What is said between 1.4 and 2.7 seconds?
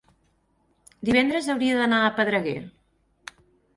hauria d'anar a Pedreguer.